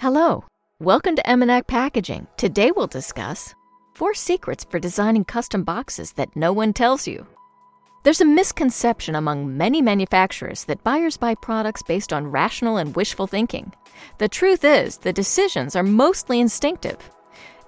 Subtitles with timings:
[0.00, 0.44] Hello,
[0.78, 2.28] welcome to Emenac Packaging.
[2.36, 3.52] Today we'll discuss
[3.96, 7.26] four secrets for designing custom boxes that no one tells you.
[8.04, 13.26] There's a misconception among many manufacturers that buyers buy products based on rational and wishful
[13.26, 13.72] thinking.
[14.18, 17.10] The truth is, the decisions are mostly instinctive.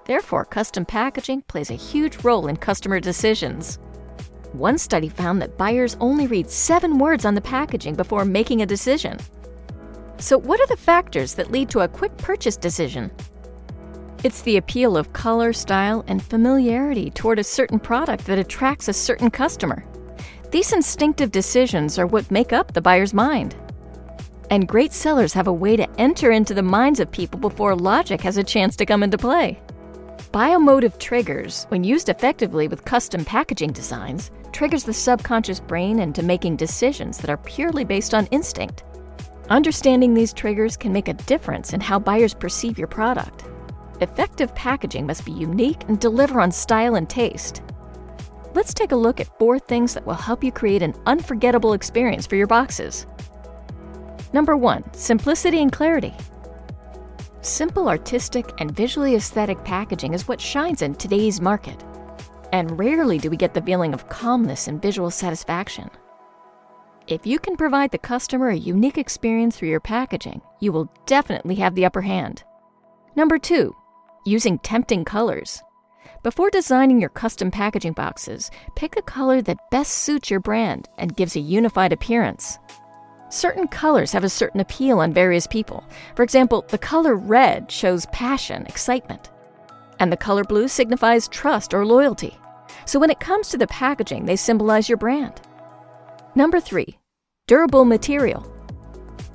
[0.05, 3.77] Therefore, custom packaging plays a huge role in customer decisions.
[4.53, 8.65] One study found that buyers only read seven words on the packaging before making a
[8.65, 9.19] decision.
[10.21, 13.09] So, what are the factors that lead to a quick purchase decision?
[14.23, 18.93] It's the appeal of color, style, and familiarity toward a certain product that attracts a
[18.93, 19.83] certain customer.
[20.51, 23.55] These instinctive decisions are what make up the buyer's mind.
[24.51, 28.21] And great sellers have a way to enter into the minds of people before logic
[28.21, 29.59] has a chance to come into play.
[30.31, 36.57] Biomotive triggers, when used effectively with custom packaging designs, triggers the subconscious brain into making
[36.57, 38.83] decisions that are purely based on instinct.
[39.51, 43.43] Understanding these triggers can make a difference in how buyers perceive your product.
[43.99, 47.61] Effective packaging must be unique and deliver on style and taste.
[48.53, 52.25] Let's take a look at four things that will help you create an unforgettable experience
[52.25, 53.05] for your boxes.
[54.31, 56.13] Number one, simplicity and clarity.
[57.41, 61.83] Simple, artistic, and visually aesthetic packaging is what shines in today's market.
[62.53, 65.89] And rarely do we get the feeling of calmness and visual satisfaction.
[67.07, 71.55] If you can provide the customer a unique experience through your packaging, you will definitely
[71.55, 72.43] have the upper hand.
[73.15, 73.75] Number two,
[74.25, 75.61] using tempting colors.
[76.23, 81.15] Before designing your custom packaging boxes, pick a color that best suits your brand and
[81.15, 82.59] gives a unified appearance.
[83.29, 85.83] Certain colors have a certain appeal on various people.
[86.15, 89.31] For example, the color red shows passion, excitement,
[89.99, 92.37] and the color blue signifies trust or loyalty.
[92.85, 95.41] So when it comes to the packaging, they symbolize your brand.
[96.33, 96.97] Number three,
[97.47, 98.47] durable material.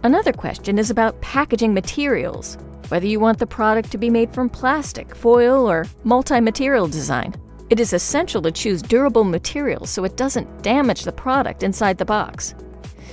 [0.02, 2.56] Another question is about packaging materials,
[2.88, 7.34] whether you want the product to be made from plastic, foil, or multi material design.
[7.68, 12.04] It is essential to choose durable materials so it doesn't damage the product inside the
[12.06, 12.54] box.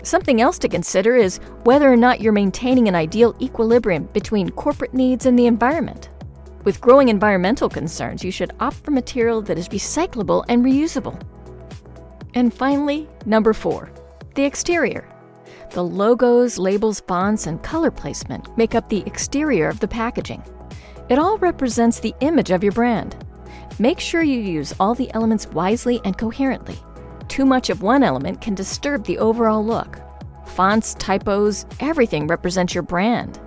[0.04, 4.94] Something else to consider is whether or not you're maintaining an ideal equilibrium between corporate
[4.94, 6.08] needs and the environment.
[6.64, 11.22] With growing environmental concerns, you should opt for material that is recyclable and reusable.
[12.36, 13.92] And finally, number four,
[14.36, 15.08] the exterior.
[15.72, 20.44] The logos, labels, fonts, and color placement make up the exterior of the packaging.
[21.10, 23.16] It all represents the image of your brand.
[23.80, 26.78] Make sure you use all the elements wisely and coherently.
[27.28, 30.00] Too much of one element can disturb the overall look.
[30.46, 33.40] Fonts, typos, everything represents your brand.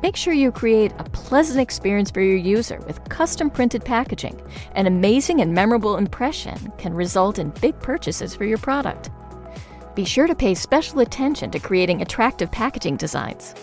[0.00, 4.40] Make sure you create a pleasant experience for your user with custom printed packaging.
[4.76, 9.10] An amazing and memorable impression can result in big purchases for your product.
[9.96, 13.54] Be sure to pay special attention to creating attractive packaging designs.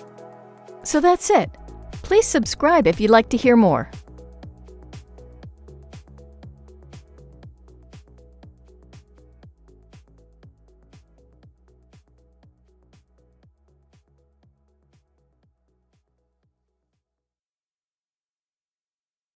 [0.83, 1.49] So that's it.
[2.03, 3.89] Please subscribe if you'd like to hear more.